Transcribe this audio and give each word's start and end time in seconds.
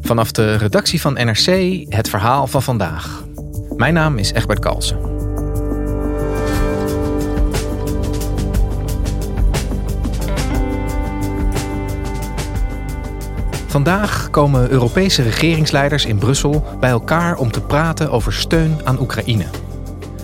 Vanaf 0.00 0.32
de 0.32 0.54
redactie 0.54 1.00
van 1.00 1.12
NRC 1.12 1.46
het 1.88 2.08
verhaal 2.08 2.46
van 2.46 2.62
vandaag. 2.62 3.24
Mijn 3.76 3.94
naam 3.94 4.18
is 4.18 4.32
Egbert 4.32 4.58
Kalsen. 4.58 5.10
Vandaag 13.70 14.30
komen 14.30 14.70
Europese 14.70 15.22
regeringsleiders 15.22 16.04
in 16.04 16.18
Brussel 16.18 16.64
bij 16.80 16.90
elkaar 16.90 17.36
om 17.36 17.50
te 17.50 17.60
praten 17.60 18.10
over 18.10 18.32
steun 18.32 18.78
aan 18.84 19.00
Oekraïne. 19.00 19.46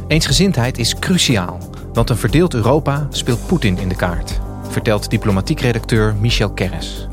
Eensgezindheid 0.09 0.79
is 0.79 0.98
cruciaal, 0.98 1.59
want 1.93 2.11
een 2.11 2.17
verdeeld 2.17 2.55
Europa 2.55 3.07
speelt 3.11 3.47
Poetin 3.47 3.79
in 3.79 3.89
de 3.89 3.97
kaart, 3.97 4.41
vertelt 4.69 5.11
diplomatiek 5.11 5.61
redacteur 5.61 6.15
Michel 6.21 6.51
Kerres. 6.51 7.09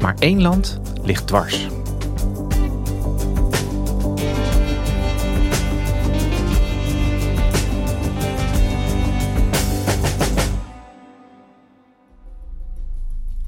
Maar 0.00 0.14
één 0.18 0.42
land 0.42 0.80
ligt 1.02 1.26
dwars. 1.26 1.68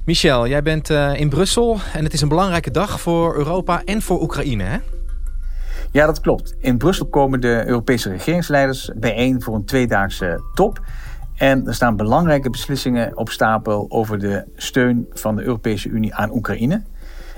Michel, 0.05 0.47
jij 0.47 0.61
bent 0.61 0.89
uh, 0.89 1.19
in 1.19 1.29
Brussel 1.29 1.79
en 1.93 2.03
het 2.03 2.13
is 2.13 2.21
een 2.21 2.27
belangrijke 2.27 2.71
dag 2.71 3.01
voor 3.01 3.35
Europa 3.35 3.81
en 3.85 4.01
voor 4.01 4.21
Oekraïne, 4.21 4.63
hè? 4.63 4.77
Ja, 5.91 6.05
dat 6.05 6.19
klopt. 6.19 6.55
In 6.59 6.77
Brussel 6.77 7.05
komen 7.05 7.41
de 7.41 7.63
Europese 7.65 8.09
regeringsleiders 8.09 8.91
bijeen 8.95 9.41
voor 9.41 9.55
een 9.55 9.65
tweedaagse 9.65 10.43
top. 10.53 10.81
En 11.41 11.67
er 11.67 11.73
staan 11.73 11.95
belangrijke 11.95 12.49
beslissingen 12.49 13.17
op 13.17 13.29
stapel 13.29 13.85
over 13.89 14.19
de 14.19 14.43
steun 14.55 15.07
van 15.13 15.35
de 15.35 15.43
Europese 15.43 15.89
Unie 15.89 16.15
aan 16.15 16.31
Oekraïne. 16.31 16.81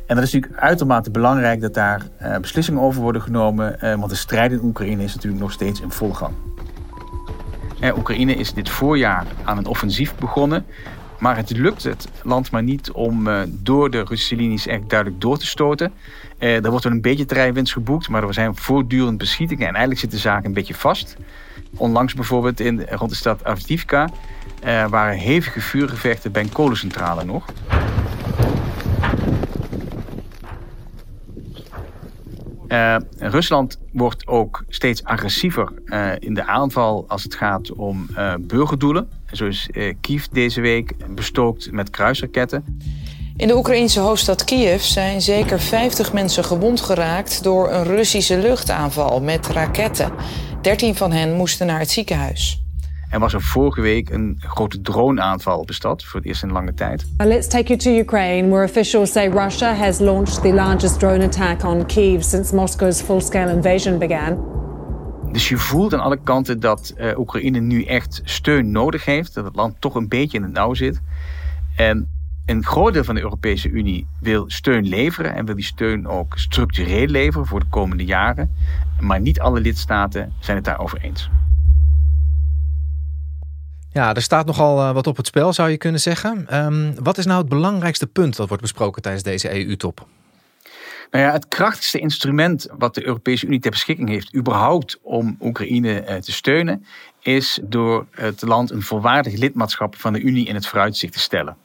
En 0.06 0.16
dat 0.16 0.24
is 0.24 0.34
natuurlijk 0.34 0.62
uitermate 0.62 1.12
belangrijk 1.12 1.62
dat 1.62 1.74
daar 1.74 2.02
uh, 2.22 2.38
beslissingen 2.38 2.82
over 2.82 3.02
worden 3.02 3.22
genomen, 3.22 3.76
uh, 3.84 3.96
want 3.96 4.10
de 4.10 4.16
strijd 4.16 4.52
in 4.52 4.64
Oekraïne 4.64 5.04
is 5.04 5.16
natuurlijk 5.16 5.42
nog 5.42 5.52
steeds 5.52 5.82
in 5.82 5.92
volle 5.92 6.14
gang. 6.14 6.34
Oekraïne 7.98 8.36
is 8.36 8.54
dit 8.54 8.70
voorjaar 8.70 9.26
aan 9.44 9.58
een 9.58 9.66
offensief 9.66 10.16
begonnen. 10.16 10.66
Maar 11.24 11.38
het 11.38 11.50
lukt 11.50 11.84
het 11.84 12.08
land 12.24 12.52
maar 12.52 12.64
niet 12.64 12.92
om 12.92 13.28
uh, 13.28 13.42
door 13.48 13.90
de 13.92 14.04
Russische 14.04 14.36
linies 14.36 14.68
echt 14.68 14.90
duidelijk 14.90 15.22
door 15.22 15.38
te 15.38 15.46
stoten. 15.46 15.94
Uh, 16.40 16.64
er 16.64 16.70
wordt 16.70 16.84
wel 16.84 16.94
een 16.94 17.02
beetje 17.02 17.26
terreinwinst 17.26 17.74
geboekt, 17.74 18.10
maar 18.10 18.24
er 18.24 18.34
zijn 18.34 18.56
voortdurend 18.56 19.18
beschietingen. 19.18 19.68
En 19.68 19.72
eigenlijk 19.72 20.00
zit 20.00 20.12
de 20.12 20.18
zaak 20.18 20.46
een 20.46 20.54
beetje 20.54 20.74
vast. 20.74 21.18
Onlangs 21.76 22.14
bijvoorbeeld 22.14 22.60
in, 22.60 22.86
rond 22.90 23.10
de 23.10 23.16
stad 23.16 23.44
Avdivka 23.44 24.10
uh, 24.66 24.88
waren 24.88 25.18
hevige 25.18 25.62
vuurgevechten 25.62 26.32
bij 26.32 26.42
een 26.42 26.52
kolencentrale 26.52 27.24
nog. 27.24 27.46
Rusland 33.18 33.80
wordt 33.92 34.28
ook 34.28 34.64
steeds 34.68 35.04
agressiever 35.04 35.72
in 36.20 36.34
de 36.34 36.46
aanval 36.46 37.06
als 37.08 37.24
het 37.24 37.36
gaat 37.36 37.72
om 37.72 38.08
burgerdoelen. 38.40 39.10
Zo 39.34 39.46
is 39.46 39.70
Kiev 40.02 40.26
deze 40.26 40.62
week 40.62 40.94
bestookt 41.16 41.72
met 41.72 41.90
kruisraketten. 41.90 42.80
In 43.38 43.48
de 43.48 43.56
Oekraïnse 43.56 44.00
hoofdstad 44.00 44.44
Kiev 44.44 44.82
zijn 44.82 45.22
zeker 45.22 45.60
50 45.60 46.14
mensen 46.14 46.44
gewond 46.44 46.82
geraakt 46.82 47.44
door 47.44 47.72
een 47.72 47.84
Russische 47.84 48.38
luchtaanval 48.38 49.22
met 49.22 49.48
raketten. 49.48 50.12
13 50.62 50.96
van 50.96 51.12
hen 51.12 51.34
moesten 51.34 51.68
naar 51.68 51.80
het 51.80 51.90
ziekenhuis. 51.90 52.64
Er 53.10 53.20
was 53.20 53.34
er 53.34 53.42
vorige 53.42 53.82
week 53.82 54.10
een 54.10 54.38
grote 54.40 54.82
droneaanval 54.82 55.60
op 55.60 55.68
de 55.68 55.74
stad, 55.74 56.04
voor 56.04 56.20
het 56.20 56.30
eerst 56.30 56.44
in 56.44 56.52
lange 56.52 56.74
tijd. 56.74 57.06
Let's 57.18 57.48
take 57.48 57.64
you 57.64 57.80
to 57.80 57.92
Ukraine, 57.92 58.48
where 58.50 58.66
officials 58.66 59.12
say 59.12 59.30
Russia 59.30 59.74
has 59.74 60.00
launched 60.00 60.42
the 60.42 60.54
largest 60.54 61.00
drone 61.00 61.24
attack 61.24 61.64
on 61.64 61.86
Kiev 61.86 62.22
since 62.22 62.56
Moscow's 62.56 63.02
full-scale 63.02 63.52
invasion 63.52 63.98
began. 63.98 64.53
Dus 65.34 65.50
je 65.50 65.58
voelt 65.58 65.94
aan 65.94 66.00
alle 66.00 66.20
kanten 66.24 66.60
dat 66.60 66.94
uh, 66.98 67.18
Oekraïne 67.18 67.60
nu 67.60 67.84
echt 67.84 68.22
steun 68.24 68.72
nodig 68.72 69.06
heeft, 69.06 69.34
dat 69.34 69.46
het 69.46 69.56
land 69.56 69.82
toch 69.82 69.96
een 69.96 70.08
beetje 70.08 70.38
in 70.38 70.44
het 70.44 70.54
nauw 70.54 70.74
zit. 70.74 71.02
En 71.76 72.10
een 72.46 72.66
groot 72.66 72.94
deel 72.94 73.04
van 73.04 73.16
de 73.16 73.22
Europese 73.22 73.70
Unie 73.70 74.08
wil 74.20 74.44
steun 74.48 74.88
leveren 74.88 75.36
en 75.36 75.46
wil 75.46 75.56
die 75.56 75.64
steun 75.64 76.08
ook 76.08 76.38
structureel 76.38 77.08
leveren 77.08 77.48
voor 77.48 77.60
de 77.60 77.66
komende 77.70 78.06
jaren. 78.06 78.52
Maar 79.00 79.22
niet 79.22 79.40
alle 79.40 79.60
lidstaten 79.60 80.34
zijn 80.40 80.58
het 80.58 80.66
daarover 80.66 81.02
eens. 81.02 81.30
Ja, 83.90 84.14
er 84.14 84.22
staat 84.22 84.46
nogal 84.46 84.80
uh, 84.80 84.92
wat 84.92 85.08
op 85.08 85.18
het 85.18 85.28
spel, 85.28 85.54
zou 85.54 85.70
je 85.70 85.78
kunnen 85.78 86.02
zeggen. 86.02 86.64
Um, 86.66 87.04
wat 87.04 87.18
is 87.18 87.26
nou 87.26 87.40
het 87.40 87.50
belangrijkste 87.50 88.08
punt 88.08 88.36
dat 88.36 88.48
wordt 88.48 88.64
besproken 88.64 89.02
tijdens 89.02 89.24
deze 89.24 89.66
EU-top? 89.68 90.08
Nou 91.14 91.26
ja, 91.26 91.32
het 91.32 91.48
krachtigste 91.48 92.00
instrument 92.00 92.68
wat 92.78 92.96
de 92.96 93.06
Europese 93.06 93.46
Unie 93.46 93.60
ter 93.60 93.72
beschikking 93.72 94.10
heeft, 94.10 94.36
überhaupt 94.36 95.00
om 95.02 95.38
Oekraïne 95.42 96.02
uh, 96.10 96.16
te 96.16 96.32
steunen, 96.32 96.86
is 97.20 97.60
door 97.64 98.06
het 98.12 98.42
land 98.42 98.72
een 98.72 98.82
volwaardig 98.82 99.34
lidmaatschap 99.34 99.96
van 99.96 100.14
de 100.14 100.20
Unie 100.20 100.48
in 100.48 100.56
het 100.56 100.68
vooruitzicht 100.68 101.14
te 101.14 101.20
stellen. 101.20 101.58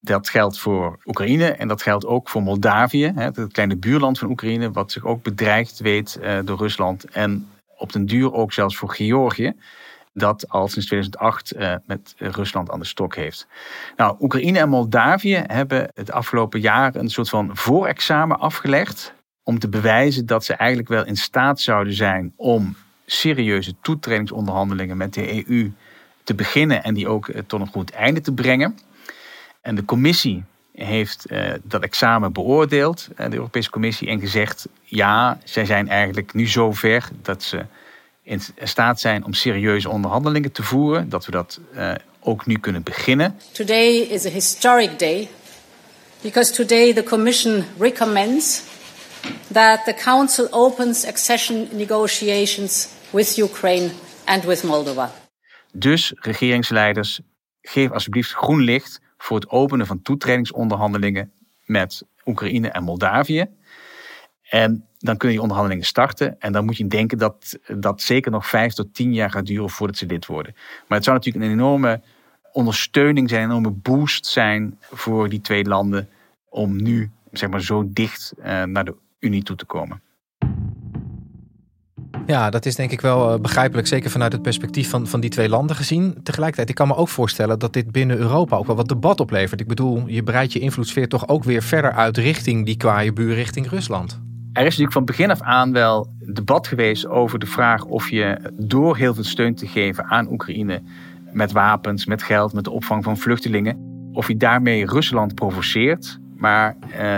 Dat 0.00 0.28
geldt 0.28 0.58
voor 0.58 0.98
Oekraïne 1.04 1.50
en 1.50 1.68
dat 1.68 1.82
geldt 1.82 2.06
ook 2.06 2.28
voor 2.28 2.42
Moldavië, 2.42 3.12
het 3.14 3.52
kleine 3.52 3.76
buurland 3.76 4.18
van 4.18 4.30
Oekraïne, 4.30 4.72
wat 4.72 4.92
zich 4.92 5.04
ook 5.04 5.22
bedreigd 5.22 5.78
weet 5.78 6.18
uh, 6.22 6.38
door 6.44 6.58
Rusland. 6.58 7.04
En 7.04 7.48
op 7.76 7.92
den 7.92 8.06
duur 8.06 8.32
ook 8.32 8.52
zelfs 8.52 8.76
voor 8.76 8.90
Georgië 8.90 9.54
dat 10.12 10.48
al 10.48 10.68
sinds 10.68 10.86
2008 10.86 11.56
uh, 11.56 11.74
met 11.86 12.14
Rusland 12.16 12.70
aan 12.70 12.78
de 12.78 12.86
stok 12.86 13.14
heeft. 13.16 13.46
Nou, 13.96 14.16
Oekraïne 14.20 14.58
en 14.58 14.68
Moldavië 14.68 15.42
hebben 15.46 15.90
het 15.94 16.12
afgelopen 16.12 16.60
jaar 16.60 16.94
een 16.94 17.10
soort 17.10 17.28
van 17.28 17.50
voorexamen 17.52 18.38
afgelegd 18.38 19.14
om 19.42 19.58
te 19.58 19.68
bewijzen 19.68 20.26
dat 20.26 20.44
ze 20.44 20.54
eigenlijk 20.54 20.88
wel 20.88 21.06
in 21.06 21.16
staat 21.16 21.60
zouden 21.60 21.94
zijn 21.94 22.32
om 22.36 22.76
serieuze 23.06 23.74
toetredingsonderhandelingen 23.80 24.96
met 24.96 25.14
de 25.14 25.48
EU 25.48 25.72
te 26.24 26.34
beginnen 26.34 26.82
en 26.82 26.94
die 26.94 27.08
ook 27.08 27.28
uh, 27.28 27.40
tot 27.46 27.60
een 27.60 27.66
goed 27.66 27.90
einde 27.90 28.20
te 28.20 28.32
brengen. 28.32 28.78
En 29.60 29.74
de 29.74 29.84
commissie 29.84 30.44
heeft 30.72 31.30
uh, 31.30 31.52
dat 31.62 31.82
examen 31.82 32.32
beoordeeld, 32.32 33.08
de 33.16 33.34
Europese 33.34 33.70
Commissie, 33.70 34.08
en 34.08 34.20
gezegd: 34.20 34.68
ja, 34.82 35.38
zij 35.44 35.64
zijn 35.64 35.88
eigenlijk 35.88 36.34
nu 36.34 36.48
zo 36.48 36.72
ver 36.72 37.08
dat 37.22 37.42
ze 37.42 37.64
in 38.22 38.40
staat 38.62 39.00
zijn 39.00 39.24
om 39.24 39.32
serieuze 39.32 39.88
onderhandelingen 39.88 40.52
te 40.52 40.62
voeren, 40.62 41.08
dat 41.08 41.26
we 41.26 41.32
dat 41.32 41.60
uh, 41.74 41.92
ook 42.20 42.46
nu 42.46 42.58
kunnen 42.58 42.82
beginnen. 42.82 43.36
Today 43.52 43.96
is 43.96 44.26
a 44.26 44.30
historic 44.30 44.98
day 44.98 45.28
because 46.20 46.52
today 46.52 46.92
the 46.92 47.02
Commission 47.02 47.64
recommends 47.78 48.62
that 49.52 49.84
the 49.84 49.94
Council 49.94 50.46
opens 50.50 51.06
accession 51.06 51.68
negotiations 51.72 52.88
with 53.10 53.36
Ukraine 53.38 53.90
and 54.24 54.44
with 54.44 54.62
Moldova. 54.62 55.12
Dus 55.72 56.12
regeringsleiders, 56.16 57.20
geef 57.62 57.90
alsjeblieft 57.90 58.32
groen 58.32 58.60
licht 58.60 59.00
voor 59.18 59.36
het 59.36 59.48
openen 59.48 59.86
van 59.86 60.02
toetredingsonderhandelingen 60.02 61.32
met 61.64 62.02
Oekraïne 62.24 62.68
en 62.68 62.82
Moldavië. 62.82 63.46
En 64.52 64.84
dan 64.98 65.16
kun 65.16 65.32
je 65.32 65.40
onderhandelingen 65.40 65.86
starten. 65.86 66.40
En 66.40 66.52
dan 66.52 66.64
moet 66.64 66.76
je 66.76 66.86
denken 66.86 67.18
dat 67.18 67.58
dat 67.76 68.02
zeker 68.02 68.30
nog 68.30 68.46
vijf 68.46 68.72
tot 68.72 68.94
tien 68.94 69.14
jaar 69.14 69.30
gaat 69.30 69.46
duren 69.46 69.70
voordat 69.70 69.96
ze 69.96 70.06
lid 70.06 70.26
worden. 70.26 70.54
Maar 70.88 70.98
het 70.98 71.04
zou 71.04 71.16
natuurlijk 71.16 71.44
een 71.44 71.50
enorme 71.50 72.00
ondersteuning 72.52 73.28
zijn, 73.28 73.42
een 73.42 73.48
enorme 73.48 73.70
boost 73.70 74.26
zijn 74.26 74.78
voor 74.80 75.28
die 75.28 75.40
twee 75.40 75.64
landen 75.64 76.08
om 76.48 76.82
nu 76.82 77.10
zeg 77.30 77.50
maar, 77.50 77.60
zo 77.60 77.84
dicht 77.92 78.32
uh, 78.38 78.62
naar 78.62 78.84
de 78.84 78.94
Unie 79.18 79.42
toe 79.42 79.56
te 79.56 79.64
komen. 79.64 80.02
Ja, 82.26 82.50
dat 82.50 82.66
is 82.66 82.74
denk 82.74 82.90
ik 82.90 83.00
wel 83.00 83.34
uh, 83.34 83.40
begrijpelijk, 83.40 83.86
zeker 83.86 84.10
vanuit 84.10 84.32
het 84.32 84.42
perspectief 84.42 84.90
van, 84.90 85.06
van 85.06 85.20
die 85.20 85.30
twee 85.30 85.48
landen 85.48 85.76
gezien. 85.76 86.20
Tegelijkertijd, 86.22 86.68
ik 86.68 86.74
kan 86.74 86.88
me 86.88 86.94
ook 86.96 87.08
voorstellen 87.08 87.58
dat 87.58 87.72
dit 87.72 87.92
binnen 87.92 88.16
Europa 88.16 88.56
ook 88.56 88.66
wel 88.66 88.76
wat 88.76 88.88
debat 88.88 89.20
oplevert. 89.20 89.60
Ik 89.60 89.68
bedoel, 89.68 90.06
je 90.06 90.22
breidt 90.22 90.52
je 90.52 90.58
invloedssfeer 90.58 91.08
toch 91.08 91.28
ook 91.28 91.44
weer 91.44 91.62
verder 91.62 91.92
uit 91.92 92.16
richting 92.16 92.66
die 92.66 92.76
kwaaie 92.76 93.12
buur, 93.12 93.34
richting 93.34 93.68
Rusland. 93.68 94.20
Er 94.52 94.60
is 94.60 94.64
natuurlijk 94.64 94.92
van 94.92 95.04
begin 95.04 95.30
af 95.30 95.40
aan 95.40 95.72
wel 95.72 96.08
debat 96.18 96.66
geweest 96.66 97.06
over 97.06 97.38
de 97.38 97.46
vraag 97.46 97.84
of 97.84 98.10
je 98.10 98.52
door 98.52 98.96
heel 98.96 99.14
veel 99.14 99.24
steun 99.24 99.54
te 99.54 99.66
geven 99.66 100.04
aan 100.04 100.32
Oekraïne 100.32 100.82
met 101.32 101.52
wapens, 101.52 102.06
met 102.06 102.22
geld, 102.22 102.52
met 102.52 102.64
de 102.64 102.70
opvang 102.70 103.04
van 103.04 103.18
vluchtelingen, 103.18 104.08
of 104.12 104.26
hij 104.26 104.36
daarmee 104.36 104.86
Rusland 104.86 105.34
provoceert. 105.34 106.18
Maar 106.36 106.76
uh, 107.00 107.16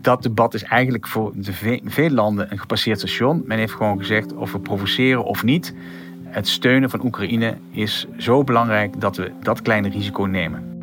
dat 0.00 0.22
debat 0.22 0.54
is 0.54 0.62
eigenlijk 0.62 1.06
voor 1.06 1.32
de 1.34 1.52
ve 1.52 1.80
veel 1.84 2.10
landen 2.10 2.52
een 2.52 2.58
gepasseerd 2.58 2.98
station. 2.98 3.42
Men 3.46 3.58
heeft 3.58 3.72
gewoon 3.72 3.98
gezegd 3.98 4.34
of 4.34 4.52
we 4.52 4.60
provoceren 4.60 5.24
of 5.24 5.44
niet. 5.44 5.74
Het 6.24 6.48
steunen 6.48 6.90
van 6.90 7.04
Oekraïne 7.04 7.56
is 7.70 8.06
zo 8.18 8.44
belangrijk 8.44 9.00
dat 9.00 9.16
we 9.16 9.32
dat 9.42 9.62
kleine 9.62 9.88
risico 9.88 10.24
nemen. 10.24 10.80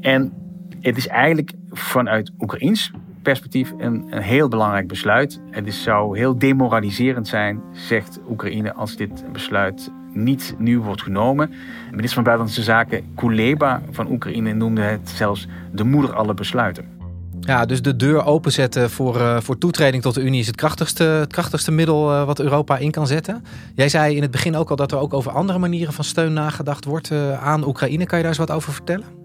En 0.00 0.32
het 0.80 0.96
is 0.96 1.08
eigenlijk 1.08 1.52
vanuit 1.70 2.32
Oekraïns 2.38 2.92
perspectief 3.22 3.72
een, 3.78 4.06
een 4.10 4.22
heel 4.22 4.48
belangrijk 4.48 4.88
besluit. 4.88 5.40
Het 5.50 5.66
is, 5.66 5.82
zou 5.82 6.18
heel 6.18 6.38
demoraliserend 6.38 7.28
zijn, 7.28 7.60
zegt 7.72 8.20
Oekraïne, 8.30 8.74
als 8.74 8.96
dit 8.96 9.32
besluit 9.32 9.90
niet 10.12 10.54
nieuw 10.58 10.82
wordt 10.82 11.02
genomen. 11.02 11.50
De 11.50 11.56
minister 11.90 12.14
van 12.14 12.24
Buitenlandse 12.24 12.62
Zaken 12.62 13.04
Kuleba 13.14 13.82
van 13.90 14.10
Oekraïne 14.10 14.52
noemde 14.52 14.80
het 14.80 15.08
zelfs 15.08 15.46
de 15.72 15.84
moeder 15.84 16.14
alle 16.14 16.34
besluiten. 16.34 17.00
Ja, 17.40 17.66
dus 17.66 17.82
de 17.82 17.96
deur 17.96 18.24
openzetten 18.24 18.90
voor, 18.90 19.16
uh, 19.16 19.40
voor 19.40 19.58
toetreding 19.58 20.02
tot 20.02 20.14
de 20.14 20.20
Unie 20.20 20.40
is 20.40 20.46
het 20.46 20.56
krachtigste, 20.56 21.04
het 21.04 21.32
krachtigste 21.32 21.70
middel 21.70 22.10
uh, 22.12 22.24
wat 22.24 22.40
Europa 22.40 22.78
in 22.78 22.90
kan 22.90 23.06
zetten. 23.06 23.44
Jij 23.74 23.88
zei 23.88 24.16
in 24.16 24.22
het 24.22 24.30
begin 24.30 24.56
ook 24.56 24.70
al 24.70 24.76
dat 24.76 24.92
er 24.92 24.98
ook 24.98 25.14
over 25.14 25.32
andere 25.32 25.58
manieren 25.58 25.92
van 25.92 26.04
steun 26.04 26.32
nagedacht 26.32 26.84
wordt 26.84 27.10
uh, 27.10 27.44
aan 27.44 27.66
Oekraïne. 27.66 28.06
Kan 28.06 28.18
je 28.18 28.24
daar 28.24 28.32
eens 28.32 28.46
wat 28.46 28.56
over 28.56 28.72
vertellen? 28.72 29.21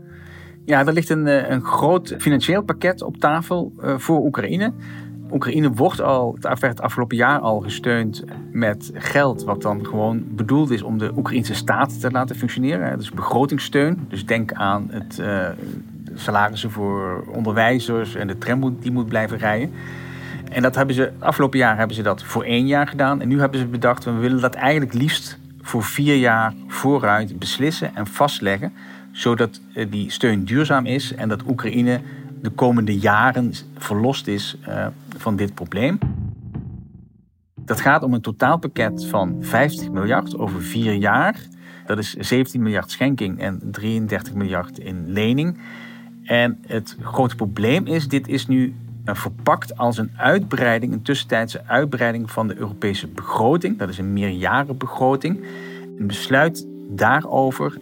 Ja, 0.67 0.85
er 0.85 0.93
ligt 0.93 1.09
een, 1.09 1.51
een 1.51 1.61
groot 1.61 2.15
financieel 2.17 2.61
pakket 2.61 3.01
op 3.01 3.17
tafel 3.17 3.73
voor 3.97 4.19
Oekraïne. 4.25 4.73
Oekraïne 5.31 5.71
wordt 5.71 6.01
al 6.01 6.37
het 6.41 6.81
afgelopen 6.81 7.17
jaar 7.17 7.39
al 7.39 7.59
gesteund 7.59 8.23
met 8.51 8.91
geld 8.93 9.43
wat 9.43 9.61
dan 9.61 9.85
gewoon 9.85 10.23
bedoeld 10.29 10.69
is 10.69 10.81
om 10.81 10.97
de 10.97 11.11
Oekraïnse 11.15 11.53
staat 11.53 11.99
te 11.99 12.11
laten 12.11 12.35
functioneren. 12.35 12.97
Dus 12.97 13.11
begrotingssteun. 13.11 14.05
Dus 14.09 14.25
denk 14.25 14.53
aan 14.53 14.87
het 14.89 15.17
uh, 15.19 15.47
salarissen 16.13 16.71
voor 16.71 17.23
onderwijzers 17.31 18.15
en 18.15 18.27
de 18.27 18.37
tram 18.37 18.77
die 18.79 18.91
moet 18.91 19.07
blijven 19.07 19.37
rijden. 19.37 19.71
En 20.51 20.61
dat 20.61 20.75
hebben 20.75 20.95
ze, 20.95 21.11
afgelopen 21.19 21.59
jaar 21.59 21.77
hebben 21.77 21.95
ze 21.95 22.01
dat 22.01 22.23
voor 22.23 22.43
één 22.43 22.67
jaar 22.67 22.87
gedaan. 22.87 23.21
En 23.21 23.27
nu 23.27 23.39
hebben 23.39 23.59
ze 23.59 23.65
bedacht, 23.65 24.03
we 24.03 24.11
willen 24.11 24.41
dat 24.41 24.55
eigenlijk 24.55 24.93
liefst 24.93 25.39
voor 25.61 25.83
vier 25.83 26.15
jaar 26.15 26.53
vooruit 26.67 27.39
beslissen 27.39 27.95
en 27.95 28.07
vastleggen. 28.07 28.73
Zodat 29.17 29.61
eh, 29.73 29.85
die 29.89 30.11
steun 30.11 30.43
duurzaam 30.43 30.85
is 30.85 31.13
en 31.13 31.29
dat 31.29 31.47
Oekraïne 31.47 32.01
de 32.41 32.49
komende 32.49 32.97
jaren 32.97 33.53
verlost 33.77 34.27
is 34.27 34.57
uh, 34.67 34.87
van 35.17 35.35
dit 35.35 35.53
probleem. 35.53 35.99
Dat 37.55 37.81
gaat 37.81 38.03
om 38.03 38.13
een 38.13 38.21
totaalpakket 38.21 39.05
van 39.05 39.37
50 39.39 39.91
miljard 39.91 40.37
over 40.37 40.61
vier 40.61 40.93
jaar. 40.93 41.39
Dat 41.85 41.97
is 41.97 42.13
17 42.13 42.61
miljard 42.61 42.91
schenking 42.91 43.39
en 43.39 43.61
33 43.71 44.33
miljard 44.33 44.79
in 44.79 45.11
lening. 45.11 45.59
En 46.23 46.59
het 46.67 46.97
grote 47.01 47.35
probleem 47.35 47.85
is, 47.85 48.07
dit 48.07 48.27
is 48.27 48.47
nu 48.47 48.75
verpakt 49.05 49.77
als 49.77 49.97
een 49.97 50.11
uitbreiding, 50.15 50.93
een 50.93 51.01
tussentijdse 51.01 51.65
uitbreiding 51.65 52.31
van 52.31 52.47
de 52.47 52.55
Europese 52.55 53.07
begroting. 53.07 53.77
Dat 53.77 53.89
is 53.89 53.97
een 53.97 54.13
meerjarenbegroting. 54.13 55.43
Een 55.97 56.07
besluit 56.07 56.67
daarover 56.89 57.77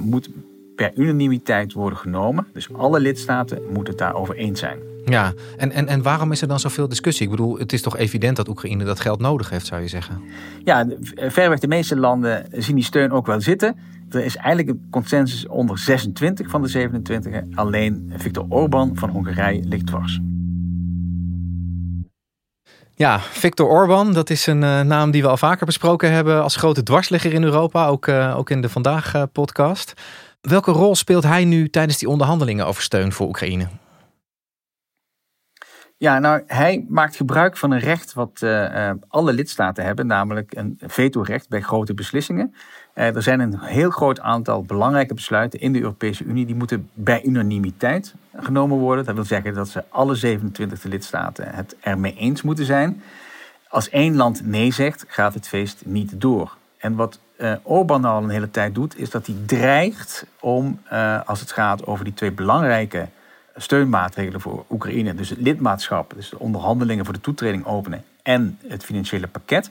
moet 0.00 0.30
per 0.78 0.92
unanimiteit 0.94 1.72
worden 1.72 1.98
genomen. 1.98 2.46
Dus 2.52 2.72
alle 2.72 3.00
lidstaten 3.00 3.62
moeten 3.62 3.88
het 3.88 3.98
daarover 3.98 4.34
eens 4.34 4.60
zijn. 4.60 4.78
Ja, 5.04 5.32
en, 5.56 5.72
en, 5.72 5.88
en 5.88 6.02
waarom 6.02 6.32
is 6.32 6.42
er 6.42 6.48
dan 6.48 6.60
zoveel 6.60 6.88
discussie? 6.88 7.24
Ik 7.24 7.30
bedoel, 7.30 7.58
het 7.58 7.72
is 7.72 7.82
toch 7.82 7.96
evident 7.96 8.36
dat 8.36 8.48
Oekraïne 8.48 8.84
dat 8.84 9.00
geld 9.00 9.20
nodig 9.20 9.50
heeft, 9.50 9.66
zou 9.66 9.82
je 9.82 9.88
zeggen? 9.88 10.22
Ja, 10.64 10.86
verreweg 11.14 11.58
de 11.58 11.68
meeste 11.68 11.96
landen 11.96 12.46
zien 12.52 12.74
die 12.74 12.84
steun 12.84 13.12
ook 13.12 13.26
wel 13.26 13.40
zitten. 13.40 13.76
Er 14.10 14.24
is 14.24 14.36
eigenlijk 14.36 14.68
een 14.68 14.86
consensus 14.90 15.46
onder 15.46 15.78
26 15.78 16.50
van 16.50 16.62
de 16.62 16.68
27. 16.68 17.42
Alleen 17.54 18.12
Viktor 18.16 18.46
Orbán 18.48 18.96
van 18.96 19.10
Hongarije 19.10 19.62
ligt 19.64 19.86
dwars. 19.86 20.20
Ja, 22.94 23.18
Viktor 23.18 23.68
Orbán, 23.68 24.12
dat 24.12 24.30
is 24.30 24.46
een 24.46 24.62
uh, 24.62 24.80
naam 24.80 25.10
die 25.10 25.22
we 25.22 25.28
al 25.28 25.36
vaker 25.36 25.66
besproken 25.66 26.12
hebben 26.12 26.42
als 26.42 26.56
grote 26.56 26.82
dwarsligger 26.82 27.32
in 27.32 27.42
Europa, 27.42 27.86
ook, 27.86 28.06
uh, 28.06 28.38
ook 28.38 28.50
in 28.50 28.60
de 28.60 28.68
Vandaag 28.68 29.14
uh, 29.14 29.22
podcast. 29.32 29.94
Welke 30.40 30.70
rol 30.70 30.94
speelt 30.94 31.24
hij 31.24 31.44
nu 31.44 31.68
tijdens 31.68 31.98
die 31.98 32.08
onderhandelingen 32.08 32.66
over 32.66 32.82
steun 32.82 33.12
voor 33.12 33.26
Oekraïne? 33.26 33.68
Ja, 35.96 36.18
nou, 36.18 36.42
hij 36.46 36.84
maakt 36.88 37.16
gebruik 37.16 37.56
van 37.56 37.70
een 37.70 37.78
recht 37.78 38.12
wat 38.12 38.40
uh, 38.44 38.90
alle 39.08 39.32
lidstaten 39.32 39.84
hebben, 39.84 40.06
namelijk 40.06 40.56
een 40.56 40.78
vetorecht 40.86 41.48
bij 41.48 41.60
grote 41.60 41.94
beslissingen. 41.94 42.54
Uh, 42.94 43.14
er 43.16 43.22
zijn 43.22 43.40
een 43.40 43.58
heel 43.58 43.90
groot 43.90 44.20
aantal 44.20 44.62
belangrijke 44.62 45.14
besluiten 45.14 45.60
in 45.60 45.72
de 45.72 45.80
Europese 45.80 46.24
Unie 46.24 46.46
die 46.46 46.54
moeten 46.54 46.90
bij 46.94 47.24
unanimiteit 47.24 48.14
genomen 48.36 48.78
worden. 48.78 49.04
Dat 49.04 49.14
wil 49.14 49.24
zeggen 49.24 49.54
dat 49.54 49.68
ze 49.68 49.84
alle 49.88 50.14
27 50.14 50.82
lidstaten 50.82 51.54
het 51.54 51.76
ermee 51.80 52.14
eens 52.14 52.42
moeten 52.42 52.64
zijn. 52.64 53.02
Als 53.68 53.88
één 53.88 54.16
land 54.16 54.46
nee 54.46 54.72
zegt, 54.72 55.04
gaat 55.08 55.34
het 55.34 55.48
feest 55.48 55.82
niet 55.84 56.20
door. 56.20 56.56
En 56.78 56.94
wat 56.94 57.18
uh, 57.38 57.54
Orbán 57.62 58.04
al 58.04 58.22
een 58.22 58.28
hele 58.28 58.50
tijd 58.50 58.74
doet, 58.74 58.98
is 58.98 59.10
dat 59.10 59.26
hij 59.26 59.36
dreigt 59.46 60.26
om, 60.40 60.80
uh, 60.92 61.20
als 61.26 61.40
het 61.40 61.52
gaat 61.52 61.86
over 61.86 62.04
die 62.04 62.14
twee 62.14 62.32
belangrijke 62.32 63.08
steunmaatregelen 63.56 64.40
voor 64.40 64.64
Oekraïne, 64.70 65.14
dus 65.14 65.28
het 65.30 65.40
lidmaatschap, 65.40 66.12
dus 66.14 66.30
de 66.30 66.38
onderhandelingen 66.38 67.04
voor 67.04 67.14
de 67.14 67.20
toetreding 67.20 67.66
openen 67.66 68.04
en 68.22 68.58
het 68.66 68.84
financiële 68.84 69.26
pakket, 69.26 69.70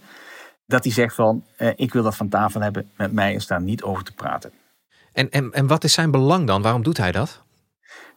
dat 0.65 0.83
hij 0.83 0.93
zegt 0.93 1.15
van, 1.15 1.43
uh, 1.57 1.69
ik 1.75 1.93
wil 1.93 2.03
dat 2.03 2.15
van 2.15 2.29
tafel 2.29 2.61
hebben, 2.61 2.89
met 2.97 3.11
mij 3.11 3.33
is 3.33 3.47
daar 3.47 3.61
niet 3.61 3.83
over 3.83 4.03
te 4.03 4.13
praten. 4.13 4.51
En, 5.13 5.29
en, 5.29 5.51
en 5.51 5.67
wat 5.67 5.83
is 5.83 5.93
zijn 5.93 6.11
belang 6.11 6.47
dan? 6.47 6.61
Waarom 6.61 6.83
doet 6.83 6.97
hij 6.97 7.11
dat? 7.11 7.43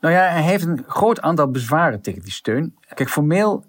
Nou 0.00 0.14
ja, 0.14 0.20
hij 0.20 0.42
heeft 0.42 0.64
een 0.64 0.84
groot 0.86 1.20
aantal 1.20 1.50
bezwaren 1.50 2.00
tegen 2.00 2.22
die 2.22 2.32
steun. 2.32 2.76
Kijk, 2.94 3.10
formeel 3.10 3.64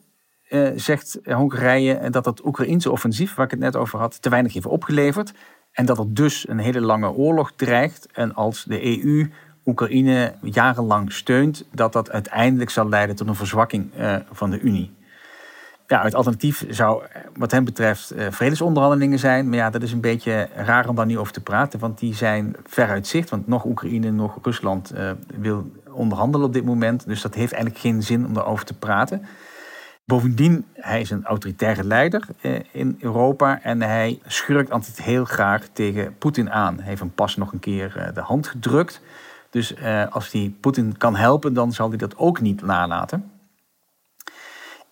uh, 0.49 0.69
zegt 0.75 1.19
Hongarije 1.23 2.09
dat 2.09 2.25
het 2.25 2.45
Oekraïense 2.45 2.91
offensief, 2.91 3.35
waar 3.35 3.45
ik 3.45 3.51
het 3.51 3.59
net 3.59 3.75
over 3.75 3.99
had, 3.99 4.21
te 4.21 4.29
weinig 4.29 4.53
heeft 4.53 4.65
opgeleverd. 4.65 5.33
En 5.71 5.85
dat 5.85 5.97
er 5.97 6.13
dus 6.13 6.47
een 6.47 6.59
hele 6.59 6.81
lange 6.81 7.11
oorlog 7.11 7.51
dreigt. 7.55 8.07
En 8.11 8.35
als 8.35 8.63
de 8.63 9.03
EU 9.03 9.29
Oekraïne 9.65 10.33
jarenlang 10.41 11.13
steunt, 11.13 11.65
dat 11.71 11.93
dat 11.93 12.11
uiteindelijk 12.11 12.69
zal 12.69 12.89
leiden 12.89 13.15
tot 13.15 13.27
een 13.27 13.35
verzwakking 13.35 13.89
uh, 13.97 14.15
van 14.31 14.49
de 14.49 14.59
Unie. 14.59 14.91
Ja, 15.87 16.03
het 16.03 16.15
alternatief 16.15 16.65
zou 16.69 17.03
wat 17.35 17.51
hem 17.51 17.63
betreft 17.63 18.15
uh, 18.15 18.27
vredesonderhandelingen 18.29 19.19
zijn. 19.19 19.49
Maar 19.49 19.57
ja, 19.57 19.69
dat 19.69 19.81
is 19.81 19.91
een 19.91 20.01
beetje 20.01 20.49
raar 20.55 20.89
om 20.89 20.95
daar 20.95 21.05
nu 21.05 21.17
over 21.17 21.33
te 21.33 21.41
praten. 21.41 21.79
Want 21.79 21.99
die 21.99 22.15
zijn 22.15 22.55
ver 22.65 22.87
uit 22.87 23.07
zicht. 23.07 23.29
Want 23.29 23.47
nog 23.47 23.65
Oekraïne, 23.65 24.11
nog 24.11 24.37
Rusland 24.41 24.93
wil 25.35 25.71
onderhandelen 25.91 26.47
op 26.47 26.53
dit 26.53 26.65
moment. 26.65 27.05
Dus 27.05 27.21
dat 27.21 27.33
heeft 27.33 27.53
eigenlijk 27.53 27.81
geen 27.83 28.03
zin 28.03 28.25
om 28.25 28.33
daarover 28.33 28.65
te 28.65 28.73
praten. 28.77 29.25
Bovendien, 30.05 30.65
hij 30.73 31.01
is 31.01 31.09
een 31.09 31.25
autoritaire 31.25 31.83
leider 31.83 32.27
eh, 32.41 32.59
in 32.71 32.97
Europa 32.99 33.61
en 33.61 33.81
hij 33.81 34.19
schurkt 34.25 34.71
altijd 34.71 35.01
heel 35.01 35.25
graag 35.25 35.67
tegen 35.73 36.17
Poetin 36.17 36.51
aan. 36.51 36.75
Hij 36.75 36.85
heeft 36.85 36.99
hem 36.99 37.13
pas 37.13 37.35
nog 37.35 37.51
een 37.51 37.59
keer 37.59 37.97
eh, 37.97 38.13
de 38.13 38.21
hand 38.21 38.47
gedrukt. 38.47 39.01
Dus 39.49 39.73
eh, 39.73 40.07
als 40.11 40.31
hij 40.31 40.53
Poetin 40.59 40.97
kan 40.97 41.15
helpen, 41.15 41.53
dan 41.53 41.71
zal 41.71 41.89
hij 41.89 41.97
dat 41.97 42.17
ook 42.17 42.41
niet 42.41 42.61
nalaten. 42.61 43.31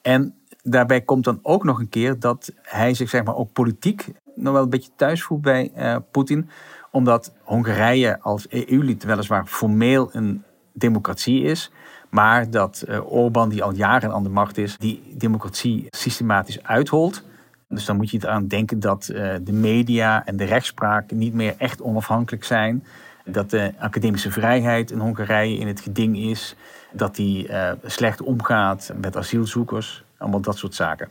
En 0.02 0.36
daarbij 0.64 1.02
komt 1.02 1.24
dan 1.24 1.40
ook 1.42 1.64
nog 1.64 1.80
een 1.80 1.90
keer 1.90 2.20
dat 2.20 2.52
hij 2.62 2.94
zich 2.94 3.10
zeg 3.10 3.24
maar, 3.24 3.36
ook 3.36 3.54
politiek 3.54 4.12
nog 4.36 4.54
wel 4.54 4.64
een 4.64 4.70
beetje 4.70 4.92
thuis 4.96 5.24
voelt 5.24 5.42
bij 5.42 5.72
Poetin. 6.12 6.50
Omdat 6.92 7.34
Hongarije 7.44 8.20
als 8.22 8.50
EU-lid 8.50 9.04
weliswaar 9.04 9.46
formeel 9.46 10.10
een 10.12 10.44
democratie 10.74 11.44
is. 11.44 11.72
Maar 12.10 12.50
dat 12.50 12.84
uh, 12.88 13.12
Orbán, 13.12 13.50
die 13.50 13.64
al 13.64 13.74
jaren 13.74 14.14
aan 14.14 14.24
de 14.24 14.30
macht 14.30 14.58
is, 14.58 14.78
die 14.78 15.14
democratie 15.18 15.88
systematisch 15.90 16.64
uitholt. 16.64 17.24
Dus 17.68 17.86
dan 17.86 17.96
moet 17.96 18.10
je 18.10 18.20
eraan 18.22 18.48
denken 18.48 18.80
dat 18.80 19.10
uh, 19.12 19.36
de 19.42 19.54
media 19.54 20.26
en 20.26 20.38
de 20.38 20.44
rechtspraak 20.44 21.12
niet 21.12 21.34
meer 21.34 21.56
echt 21.58 21.82
onafhankelijk 21.82 22.44
zijn. 22.44 22.84
Dat 23.26 23.50
de 23.50 23.74
academische 23.80 24.32
vrijheid 24.32 24.92
in 24.92 25.00
Hongarije 25.00 25.58
in 25.58 25.68
het 25.68 25.80
geding 25.80 26.18
is. 26.18 26.56
Dat 26.92 27.16
die 27.16 27.48
uh, 27.48 27.72
slecht 27.86 28.22
omgaat 28.22 28.92
met 29.02 29.18
asielzoekers. 29.18 30.04
Allemaal 30.18 30.42
dat 30.42 30.58
soort 30.58 30.76
zaken. 30.76 31.10